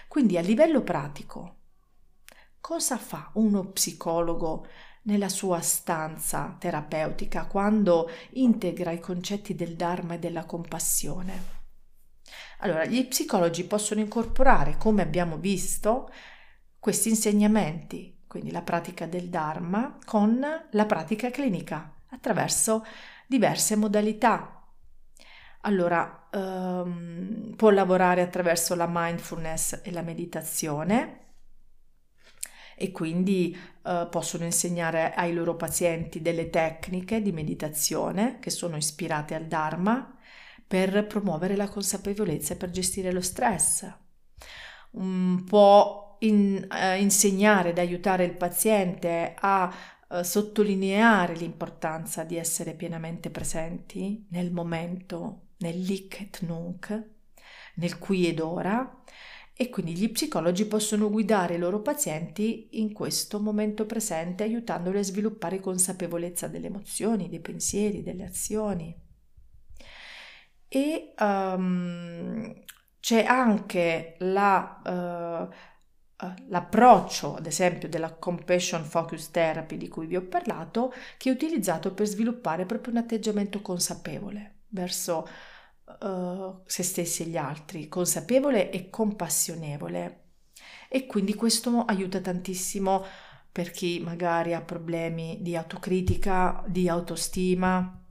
Quindi 0.08 0.38
a 0.38 0.42
livello 0.42 0.82
pratico, 0.82 1.56
cosa 2.60 2.98
fa 2.98 3.32
uno 3.34 3.68
psicologo 3.72 4.68
nella 5.04 5.30
sua 5.30 5.62
stanza 5.62 6.56
terapeutica 6.60 7.46
quando 7.46 8.10
integra 8.32 8.92
i 8.92 9.00
concetti 9.00 9.56
del 9.56 9.76
Dharma 9.76 10.14
e 10.16 10.20
della 10.20 10.46
compassione. 10.46 11.60
Allora, 12.60 12.86
gli 12.86 13.08
psicologi 13.08 13.64
possono 13.64 14.02
incorporare, 14.02 14.78
come 14.78 15.02
abbiamo 15.02 15.38
visto, 15.38 16.12
questi 16.78 17.10
insegnamenti, 17.10 18.24
quindi 18.28 18.52
la 18.52 18.62
pratica 18.62 19.08
del 19.08 19.30
Dharma, 19.30 19.98
con 20.06 20.40
la 20.72 20.86
pratica 20.86 21.32
clinica 21.32 21.96
attraverso 22.10 22.86
diverse 23.28 23.76
modalità. 23.76 24.61
Allora, 25.62 26.28
um, 26.32 27.54
può 27.56 27.70
lavorare 27.70 28.22
attraverso 28.22 28.76
la 28.76 28.88
mindfulness 28.90 29.82
e 29.84 29.92
la 29.92 30.02
meditazione, 30.02 31.22
e 32.82 32.92
quindi 32.92 33.56
eh, 33.84 34.08
possono 34.10 34.44
insegnare 34.44 35.14
ai 35.14 35.34
loro 35.36 35.56
pazienti 35.56 36.20
delle 36.20 36.50
tecniche 36.50 37.22
di 37.22 37.32
meditazione 37.32 38.40
che 38.40 38.50
sono 38.50 38.76
ispirate 38.76 39.36
al 39.36 39.46
Dharma 39.46 40.18
per 40.66 41.06
promuovere 41.06 41.56
la 41.56 41.70
consapevolezza 41.70 42.54
e 42.54 42.58
per 42.58 42.72
gestire 42.72 43.12
lo 43.12 43.22
stress. 43.22 43.88
Um, 44.92 45.44
può 45.48 46.18
in, 46.22 46.68
uh, 46.68 47.00
insegnare 47.00 47.70
ed 47.70 47.78
aiutare 47.78 48.24
il 48.24 48.36
paziente 48.36 49.36
a 49.38 49.72
uh, 50.10 50.24
sottolineare 50.24 51.36
l'importanza 51.36 52.24
di 52.24 52.36
essere 52.38 52.74
pienamente 52.74 53.30
presenti 53.30 54.26
nel 54.30 54.52
momento, 54.52 55.50
nell'ik 55.62 56.20
et 56.20 56.42
nunc, 56.42 57.04
nel 57.76 57.98
qui 57.98 58.28
ed 58.28 58.40
ora 58.40 59.02
e 59.62 59.70
quindi 59.70 59.94
gli 59.94 60.10
psicologi 60.10 60.66
possono 60.66 61.10
guidare 61.10 61.54
i 61.54 61.60
loro 61.60 61.82
pazienti 61.82 62.80
in 62.80 62.94
questo 62.94 63.40
momento 63.40 63.86
presente 63.86 64.44
aiutandoli 64.44 64.98
a 64.98 65.04
sviluppare 65.04 65.60
consapevolezza 65.60 66.48
delle 66.48 66.66
emozioni, 66.68 67.30
dei 67.30 67.42
pensieri, 67.42 68.02
delle 68.02 68.24
azioni. 68.24 69.00
E 70.68 71.14
um, 71.20 72.54
c'è 73.00 73.24
anche 73.24 74.16
la, 74.20 75.50
uh, 76.18 76.26
l'approccio, 76.48 77.36
ad 77.36 77.46
esempio, 77.46 77.88
della 77.88 78.14
Compassion 78.16 78.84
Focus 78.84 79.30
Therapy 79.30 79.78
di 79.78 79.90
cui 79.90 80.08
vi 80.08 80.16
ho 80.16 80.24
parlato, 80.24 80.92
che 81.18 81.30
è 81.30 81.34
utilizzato 81.34 81.94
per 81.94 82.08
sviluppare 82.08 82.66
proprio 82.66 82.94
un 82.94 83.00
atteggiamento 83.00 83.62
consapevole 83.62 84.62
verso 84.70 85.28
uh, 86.00 86.62
se 86.66 86.84
stessi 86.84 87.24
e 87.24 87.26
gli 87.28 87.38
altri, 87.38 87.88
consapevole 87.88 88.72
e 88.72 88.90
compassionevole. 88.90 90.20
E 90.90 91.06
quindi 91.06 91.36
questo 91.36 91.86
aiuta 91.86 92.20
tantissimo 92.20 93.04
per 93.52 93.72
chi 93.72 94.00
magari 94.00 94.54
ha 94.54 94.62
problemi 94.62 95.40
di 95.42 95.56
autocritica, 95.56 96.64
di 96.68 96.88
autostima. 96.88 98.04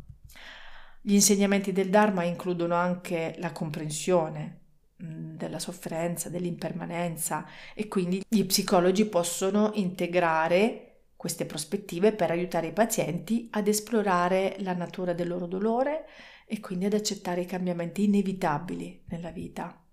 Gli 1.01 1.15
insegnamenti 1.15 1.73
del 1.73 1.89
Dharma 1.89 2.25
includono 2.25 2.75
anche 2.75 3.35
la 3.39 3.53
comprensione 3.53 4.61
mm, 5.03 5.37
della 5.37 5.59
sofferenza, 5.59 6.29
dell'impermanenza 6.29 7.47
e 7.75 7.89
quindi 7.89 8.23
gli 8.29 8.45
psicologi 8.45 9.07
possono 9.07 9.71
integrare 9.75 10.87
queste 11.17 11.45
prospettive 11.45 12.13
per 12.13 12.31
aiutare 12.31 12.69
i 12.69 12.73
pazienti 12.73 13.49
ad 13.51 13.69
esplorare 13.69 14.57
la 14.61 14.73
natura 14.73 15.13
del 15.13 15.29
loro 15.29 15.47
dolore 15.47 16.07
e 16.53 16.59
quindi 16.59 16.87
ad 16.87 16.95
accettare 16.95 17.43
i 17.43 17.47
cambiamenti 17.47 18.03
inevitabili 18.03 19.05
nella 19.07 19.31
vita. 19.31 19.85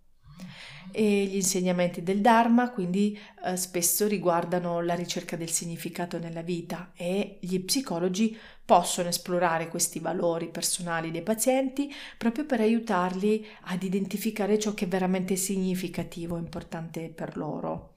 E 0.92 1.26
gli 1.26 1.36
insegnamenti 1.36 2.02
del 2.02 2.20
Dharma 2.20 2.72
quindi 2.72 3.18
eh, 3.46 3.56
spesso 3.56 4.08
riguardano 4.08 4.82
la 4.82 4.96
ricerca 4.96 5.36
del 5.36 5.52
significato 5.52 6.18
nella 6.18 6.42
vita 6.42 6.94
e 6.96 7.38
gli 7.42 7.64
psicologi 7.64 8.36
possono 8.66 9.10
esplorare 9.10 9.68
questi 9.68 10.00
valori 10.00 10.50
personali 10.50 11.12
dei 11.12 11.22
pazienti 11.22 11.94
proprio 12.18 12.48
per 12.48 12.62
aiutarli 12.62 13.46
ad 13.66 13.84
identificare 13.84 14.58
ciò 14.58 14.74
che 14.74 14.86
è 14.86 14.88
veramente 14.88 15.36
significativo 15.36 16.38
e 16.38 16.40
importante 16.40 17.10
per 17.10 17.38
loro. 17.38 17.94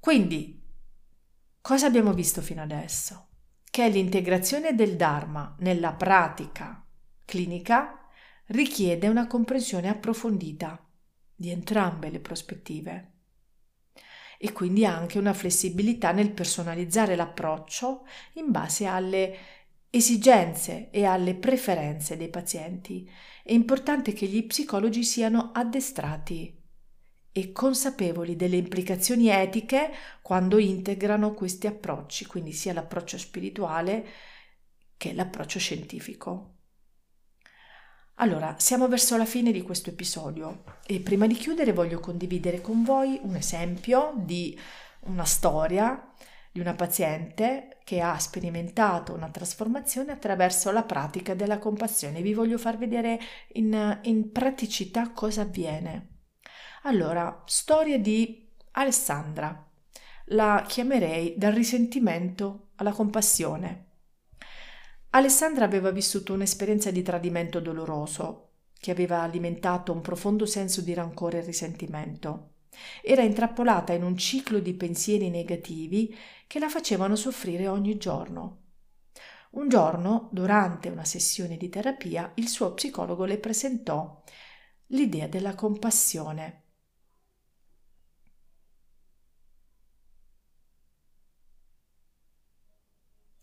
Quindi, 0.00 0.60
cosa 1.60 1.86
abbiamo 1.86 2.12
visto 2.12 2.40
fino 2.40 2.62
adesso? 2.62 3.28
Che 3.70 3.88
l'integrazione 3.88 4.74
del 4.74 4.96
Dharma 4.96 5.54
nella 5.60 5.92
pratica 5.92 6.81
clinica 7.24 8.08
richiede 8.46 9.08
una 9.08 9.26
comprensione 9.26 9.88
approfondita 9.88 10.84
di 11.34 11.50
entrambe 11.50 12.10
le 12.10 12.20
prospettive 12.20 13.10
e 14.38 14.52
quindi 14.52 14.84
anche 14.84 15.18
una 15.18 15.32
flessibilità 15.32 16.10
nel 16.10 16.32
personalizzare 16.32 17.14
l'approccio 17.14 18.04
in 18.34 18.50
base 18.50 18.86
alle 18.86 19.36
esigenze 19.88 20.90
e 20.90 21.04
alle 21.04 21.34
preferenze 21.36 22.16
dei 22.16 22.28
pazienti. 22.28 23.08
È 23.42 23.52
importante 23.52 24.12
che 24.12 24.26
gli 24.26 24.44
psicologi 24.46 25.04
siano 25.04 25.52
addestrati 25.52 26.60
e 27.30 27.52
consapevoli 27.52 28.34
delle 28.34 28.56
implicazioni 28.56 29.28
etiche 29.28 29.90
quando 30.22 30.58
integrano 30.58 31.34
questi 31.34 31.66
approcci, 31.66 32.26
quindi 32.26 32.52
sia 32.52 32.72
l'approccio 32.72 33.18
spirituale 33.18 34.06
che 34.96 35.12
l'approccio 35.12 35.58
scientifico. 35.58 36.51
Allora, 38.16 38.56
siamo 38.58 38.88
verso 38.88 39.16
la 39.16 39.24
fine 39.24 39.52
di 39.52 39.62
questo 39.62 39.90
episodio 39.90 40.64
e 40.86 41.00
prima 41.00 41.26
di 41.26 41.34
chiudere 41.34 41.72
voglio 41.72 41.98
condividere 41.98 42.60
con 42.60 42.84
voi 42.84 43.18
un 43.22 43.34
esempio 43.34 44.12
di 44.16 44.58
una 45.04 45.24
storia 45.24 46.12
di 46.52 46.60
una 46.60 46.74
paziente 46.74 47.78
che 47.82 48.02
ha 48.02 48.18
sperimentato 48.18 49.14
una 49.14 49.30
trasformazione 49.30 50.12
attraverso 50.12 50.70
la 50.70 50.82
pratica 50.82 51.34
della 51.34 51.58
compassione. 51.58 52.20
Vi 52.20 52.34
voglio 52.34 52.58
far 52.58 52.76
vedere 52.76 53.18
in, 53.54 53.98
in 54.02 54.30
praticità 54.30 55.10
cosa 55.12 55.42
avviene. 55.42 56.08
Allora, 56.82 57.42
storia 57.46 57.98
di 57.98 58.50
Alessandra. 58.72 59.66
La 60.26 60.64
chiamerei 60.66 61.34
dal 61.38 61.52
risentimento 61.52 62.72
alla 62.76 62.92
compassione. 62.92 63.91
Alessandra 65.14 65.66
aveva 65.66 65.90
vissuto 65.90 66.32
un'esperienza 66.32 66.90
di 66.90 67.02
tradimento 67.02 67.60
doloroso 67.60 68.52
che 68.78 68.90
aveva 68.90 69.20
alimentato 69.20 69.92
un 69.92 70.00
profondo 70.00 70.46
senso 70.46 70.80
di 70.80 70.94
rancore 70.94 71.38
e 71.38 71.44
risentimento. 71.44 72.54
Era 73.02 73.20
intrappolata 73.20 73.92
in 73.92 74.04
un 74.04 74.16
ciclo 74.16 74.58
di 74.58 74.72
pensieri 74.72 75.28
negativi 75.28 76.16
che 76.46 76.58
la 76.58 76.70
facevano 76.70 77.14
soffrire 77.14 77.68
ogni 77.68 77.98
giorno. 77.98 78.60
Un 79.50 79.68
giorno, 79.68 80.30
durante 80.32 80.88
una 80.88 81.04
sessione 81.04 81.58
di 81.58 81.68
terapia, 81.68 82.32
il 82.36 82.48
suo 82.48 82.72
psicologo 82.72 83.26
le 83.26 83.36
presentò 83.36 84.22
l'idea 84.86 85.26
della 85.26 85.54
compassione. 85.54 86.60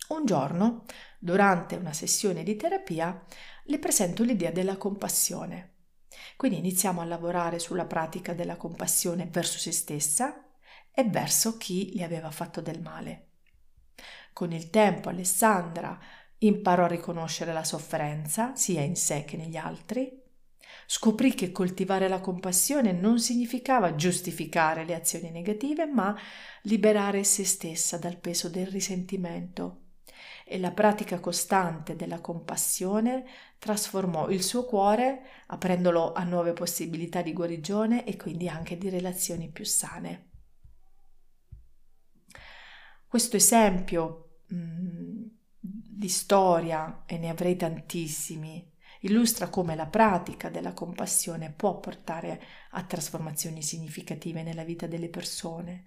Un 0.08 0.25
giorno, 0.25 0.86
durante 1.19 1.75
una 1.75 1.93
sessione 1.93 2.43
di 2.43 2.55
terapia, 2.55 3.23
le 3.63 3.77
presento 3.77 4.23
l'idea 4.23 4.51
della 4.51 4.77
compassione. 4.77 5.73
Quindi 6.38 6.58
iniziamo 6.58 7.01
a 7.01 7.05
lavorare 7.05 7.60
sulla 7.60 7.86
pratica 7.86 8.34
della 8.34 8.55
compassione 8.55 9.27
verso 9.29 9.60
se 9.60 9.71
stessa 9.71 10.45
e 10.91 11.03
verso 11.03 11.58
chi 11.58 11.95
le 11.95 12.05
aveva 12.05 12.32
fatto 12.32 12.62
del 12.62 12.82
male. 12.82 13.27
Con 14.32 14.53
il 14.53 14.69
tempo 14.69 15.10
Alessandra 15.10 15.99
imparò 16.39 16.86
a 16.86 16.88
riconoscere 16.88 17.51
la 17.51 17.65
sofferenza 17.65 18.55
sia 18.55 18.82
in 18.82 18.95
sé 18.95 19.25
che 19.25 19.36
negli 19.36 19.58
altri, 19.58 20.17
scoprì 20.86 21.34
che 21.34 21.51
coltivare 21.51 22.08
la 22.08 22.21
compassione 22.21 22.93
non 22.93 23.19
significava 23.19 23.95
giustificare 23.95 24.86
le 24.86 24.95
azioni 24.95 25.29
negative, 25.32 25.86
ma 25.86 26.17
liberare 26.63 27.25
se 27.25 27.43
stessa 27.43 27.97
dal 27.97 28.17
peso 28.17 28.49
del 28.49 28.67
risentimento 28.67 29.88
e 30.51 30.57
la 30.57 30.71
pratica 30.71 31.19
costante 31.19 31.95
della 31.95 32.21
compassione 32.21 33.23
trasformò 33.59 34.29
il 34.29 34.41
suo 34.41 34.65
cuore 34.65 35.21
aprendolo 35.45 36.12
a 36.13 36.23
nuove 36.23 36.53
possibilità 36.53 37.21
di 37.21 37.33
guarigione 37.33 38.03
e 38.03 38.17
quindi 38.17 38.49
anche 38.49 38.75
di 38.75 38.89
relazioni 38.89 39.51
più 39.51 39.63
sane. 39.63 40.29
Questo 43.05 43.35
esempio 43.35 44.39
mm, 44.51 45.23
di 45.59 46.09
storia, 46.09 47.03
e 47.05 47.19
ne 47.19 47.29
avrei 47.29 47.55
tantissimi, 47.55 48.67
illustra 49.01 49.49
come 49.49 49.75
la 49.75 49.85
pratica 49.85 50.49
della 50.49 50.73
compassione 50.73 51.51
può 51.51 51.79
portare 51.79 52.41
a 52.71 52.83
trasformazioni 52.83 53.62
significative 53.62 54.41
nella 54.41 54.63
vita 54.63 54.88
delle 54.88 55.09
persone, 55.09 55.85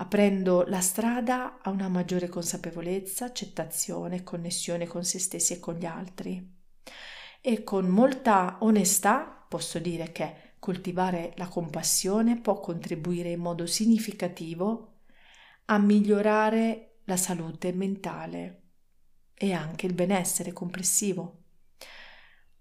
aprendo 0.00 0.64
la 0.66 0.80
strada 0.80 1.58
a 1.60 1.70
una 1.70 1.88
maggiore 1.88 2.28
consapevolezza, 2.28 3.24
accettazione, 3.24 4.22
connessione 4.22 4.86
con 4.86 5.04
se 5.04 5.18
stessi 5.18 5.54
e 5.54 5.60
con 5.60 5.74
gli 5.74 5.86
altri. 5.86 6.56
E 7.40 7.64
con 7.64 7.86
molta 7.86 8.58
onestà 8.60 9.44
posso 9.48 9.78
dire 9.78 10.12
che 10.12 10.54
coltivare 10.60 11.32
la 11.36 11.48
compassione 11.48 12.40
può 12.40 12.60
contribuire 12.60 13.30
in 13.30 13.40
modo 13.40 13.66
significativo 13.66 15.00
a 15.66 15.78
migliorare 15.78 17.00
la 17.04 17.16
salute 17.16 17.72
mentale 17.72 18.62
e 19.34 19.52
anche 19.52 19.86
il 19.86 19.94
benessere 19.94 20.52
complessivo. 20.52 21.42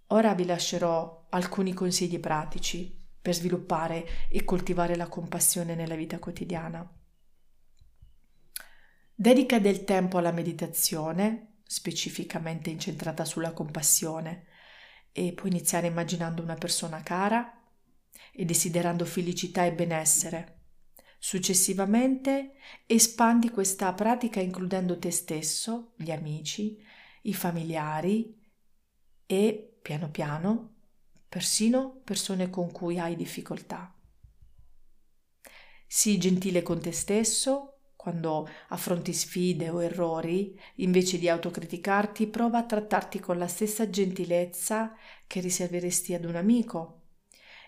Ora 0.08 0.34
vi 0.34 0.46
lascerò 0.46 1.28
alcuni 1.30 1.74
consigli 1.74 2.20
pratici 2.20 3.06
per 3.22 3.36
sviluppare 3.36 4.06
e 4.30 4.44
coltivare 4.44 4.96
la 4.96 5.08
compassione 5.08 5.76
nella 5.76 5.96
vita 5.96 6.18
quotidiana. 6.18 6.98
Dedica 9.20 9.58
del 9.58 9.84
tempo 9.84 10.20
alla 10.20 10.32
meditazione, 10.32 11.62
specificamente 11.64 12.70
incentrata 12.70 13.26
sulla 13.26 13.52
compassione, 13.52 14.46
e 15.12 15.34
puoi 15.34 15.50
iniziare 15.50 15.88
immaginando 15.88 16.44
una 16.44 16.54
persona 16.54 17.02
cara 17.02 17.52
e 18.32 18.46
desiderando 18.46 19.06
felicità 19.06 19.66
e 19.66 19.74
benessere. 19.74 20.66
Successivamente 21.18 22.58
espandi 22.86 23.50
questa 23.50 23.92
pratica 23.94 24.40
includendo 24.40 25.00
te 25.00 25.10
stesso, 25.10 25.94
gli 25.98 26.12
amici, 26.12 26.78
i 27.24 27.34
familiari 27.34 28.40
e, 29.26 29.80
piano 29.82 30.12
piano, 30.12 30.76
persino 31.28 32.02
persone 32.04 32.52
con 32.52 32.72
cui 32.72 33.00
hai 33.00 33.16
difficoltà. 33.16 34.00
Sii 35.88 36.20
gentile 36.20 36.62
con 36.62 36.80
te 36.80 36.92
stesso 36.92 37.72
quando 38.08 38.48
affronti 38.70 39.12
sfide 39.12 39.70
o 39.70 39.84
errori, 39.84 40.58
invece 40.76 41.20
di 41.20 41.28
autocriticarti, 41.28 42.28
prova 42.28 42.60
a 42.60 42.66
trattarti 42.66 43.20
con 43.20 43.38
la 43.38 43.48
stessa 43.48 43.90
gentilezza 43.90 44.96
che 45.28 45.42
riserveresti 45.42 46.14
ad 46.14 46.24
un 46.24 46.38
amico 46.38 47.02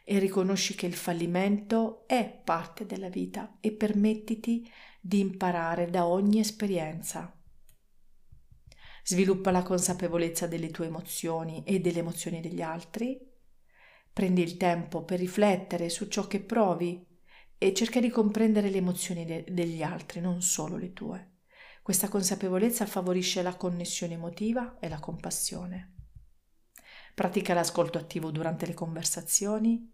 e 0.05 0.17
riconosci 0.17 0.75
che 0.75 0.85
il 0.85 0.93
fallimento 0.93 2.07
è 2.07 2.41
parte 2.41 2.85
della 2.85 3.09
vita 3.09 3.57
e 3.59 3.73
permettiti 3.73 4.65
di 5.01 5.19
imparare 5.19 5.89
da 5.89 6.05
ogni 6.05 6.39
esperienza. 6.39 7.37
Sviluppa 9.03 9.51
la 9.51 9.63
consapevolezza 9.63 10.47
delle 10.47 10.71
tue 10.71 10.85
emozioni 10.85 11.63
e 11.65 11.81
delle 11.81 11.99
emozioni 11.99 12.39
degli 12.39 12.61
altri. 12.61 13.19
Prendi 14.13 14.41
il 14.41 14.55
tempo 14.55 15.03
per 15.03 15.19
riflettere 15.19 15.89
su 15.89 16.07
ciò 16.07 16.27
che 16.27 16.39
provi 16.39 17.08
e 17.61 17.73
cerca 17.73 17.99
di 17.99 18.09
comprendere 18.09 18.69
le 18.69 18.77
emozioni 18.77 19.25
de- 19.25 19.45
degli 19.49 19.83
altri, 19.83 20.21
non 20.21 20.41
solo 20.41 20.77
le 20.77 20.93
tue. 20.93 21.33
Questa 21.83 22.07
consapevolezza 22.07 22.85
favorisce 22.85 23.41
la 23.41 23.55
connessione 23.55 24.13
emotiva 24.13 24.77
e 24.79 24.87
la 24.87 24.99
compassione. 24.99 25.93
Pratica 27.13 27.53
l'ascolto 27.53 27.97
attivo 27.97 28.31
durante 28.31 28.65
le 28.65 28.73
conversazioni. 28.73 29.91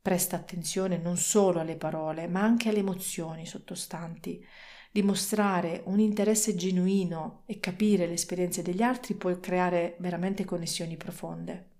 Presta 0.00 0.36
attenzione 0.36 0.96
non 0.96 1.16
solo 1.16 1.58
alle 1.58 1.76
parole, 1.76 2.28
ma 2.28 2.42
anche 2.42 2.68
alle 2.68 2.78
emozioni 2.78 3.46
sottostanti. 3.46 4.46
Dimostrare 4.92 5.82
un 5.86 5.98
interesse 5.98 6.54
genuino 6.54 7.42
e 7.46 7.58
capire 7.58 8.06
le 8.06 8.12
esperienze 8.12 8.62
degli 8.62 8.82
altri 8.82 9.14
può 9.14 9.36
creare 9.40 9.96
veramente 9.98 10.44
connessioni 10.44 10.96
profonde. 10.96 11.72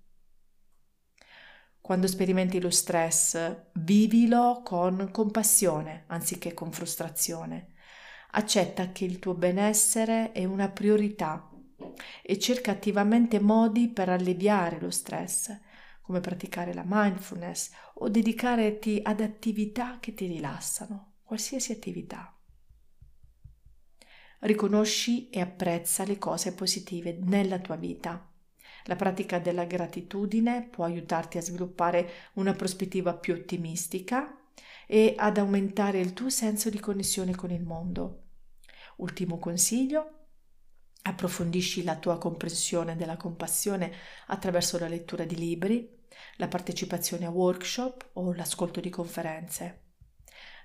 Quando 1.85 2.07
sperimenti 2.07 2.59
lo 2.59 2.71
stress, 2.71 3.67
vivilo 3.73 4.63
con 4.63 5.09
compassione 5.11 6.05
anziché 6.07 6.51
con 6.55 6.71
frustrazione. 6.71 7.73
Accetta 8.31 8.91
che 8.91 9.05
il 9.05 9.19
tuo 9.19 9.35
benessere 9.35 10.31
è 10.31 10.45
una 10.45 10.67
priorità 10.69 11.47
e 12.23 12.39
cerca 12.39 12.71
attivamente 12.71 13.39
modi 13.39 13.89
per 13.89 14.09
alleviare 14.09 14.79
lo 14.79 14.89
stress, 14.89 15.55
come 16.01 16.21
praticare 16.21 16.73
la 16.73 16.81
mindfulness 16.83 17.69
o 17.97 18.09
dedicarti 18.09 19.01
ad 19.03 19.21
attività 19.21 19.99
che 19.99 20.15
ti 20.15 20.25
rilassano, 20.25 21.17
qualsiasi 21.21 21.71
attività. 21.71 22.35
Riconosci 24.39 25.29
e 25.29 25.39
apprezza 25.39 26.03
le 26.03 26.17
cose 26.17 26.55
positive 26.55 27.15
nella 27.21 27.59
tua 27.59 27.75
vita 27.75 28.27
la 28.85 28.95
pratica 28.95 29.39
della 29.39 29.65
gratitudine 29.65 30.67
può 30.69 30.85
aiutarti 30.85 31.37
a 31.37 31.41
sviluppare 31.41 32.09
una 32.33 32.53
prospettiva 32.53 33.15
più 33.15 33.33
ottimistica 33.33 34.39
e 34.87 35.15
ad 35.17 35.37
aumentare 35.37 35.99
il 35.99 36.13
tuo 36.13 36.29
senso 36.29 36.69
di 36.69 36.79
connessione 36.79 37.35
con 37.35 37.51
il 37.51 37.63
mondo. 37.63 38.21
Ultimo 38.97 39.39
consiglio, 39.39 40.27
approfondisci 41.01 41.83
la 41.83 41.97
tua 41.97 42.17
comprensione 42.17 42.95
della 42.95 43.17
compassione 43.17 43.91
attraverso 44.27 44.77
la 44.77 44.87
lettura 44.87 45.25
di 45.25 45.35
libri, 45.35 46.03
la 46.37 46.47
partecipazione 46.47 47.25
a 47.25 47.31
workshop 47.31 48.11
o 48.13 48.33
l'ascolto 48.33 48.79
di 48.79 48.89
conferenze. 48.89 49.81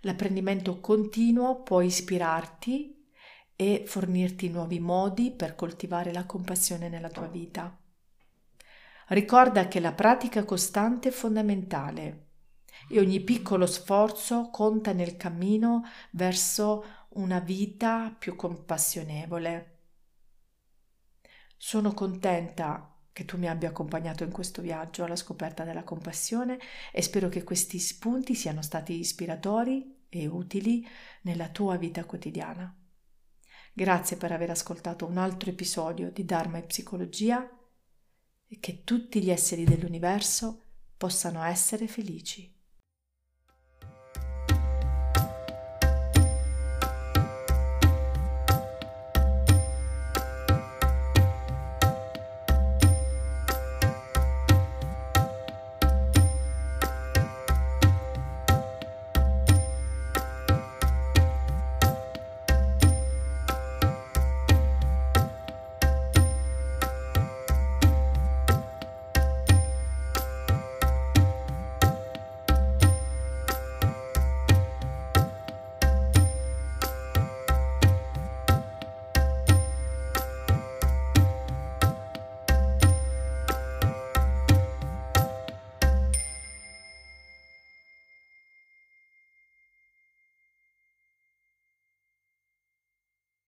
L'apprendimento 0.02 0.80
continuo 0.80 1.62
può 1.62 1.80
ispirarti 1.80 3.06
e 3.56 3.84
fornirti 3.86 4.48
nuovi 4.48 4.78
modi 4.80 5.30
per 5.30 5.54
coltivare 5.54 6.12
la 6.12 6.24
compassione 6.24 6.88
nella 6.88 7.10
tua 7.10 7.26
vita. 7.26 7.79
Ricorda 9.10 9.66
che 9.66 9.80
la 9.80 9.92
pratica 9.92 10.44
costante 10.44 11.08
è 11.08 11.10
fondamentale 11.10 12.26
e 12.88 13.00
ogni 13.00 13.20
piccolo 13.20 13.66
sforzo 13.66 14.50
conta 14.50 14.92
nel 14.92 15.16
cammino 15.16 15.82
verso 16.12 16.84
una 17.14 17.40
vita 17.40 18.14
più 18.16 18.36
compassionevole. 18.36 19.78
Sono 21.56 21.92
contenta 21.92 22.94
che 23.12 23.24
tu 23.24 23.36
mi 23.36 23.48
abbia 23.48 23.70
accompagnato 23.70 24.22
in 24.22 24.30
questo 24.30 24.62
viaggio 24.62 25.02
alla 25.02 25.16
scoperta 25.16 25.64
della 25.64 25.82
compassione 25.82 26.60
e 26.92 27.02
spero 27.02 27.28
che 27.28 27.42
questi 27.42 27.80
spunti 27.80 28.36
siano 28.36 28.62
stati 28.62 28.96
ispiratori 28.96 30.04
e 30.08 30.28
utili 30.28 30.86
nella 31.22 31.48
tua 31.48 31.74
vita 31.76 32.04
quotidiana. 32.04 32.72
Grazie 33.72 34.16
per 34.16 34.30
aver 34.30 34.50
ascoltato 34.50 35.04
un 35.04 35.18
altro 35.18 35.50
episodio 35.50 36.12
di 36.12 36.24
Dharma 36.24 36.58
e 36.58 36.62
Psicologia 36.62 37.54
e 38.52 38.58
che 38.58 38.82
tutti 38.82 39.22
gli 39.22 39.30
esseri 39.30 39.62
dell'universo 39.62 40.62
possano 40.96 41.44
essere 41.44 41.86
felici. 41.86 42.52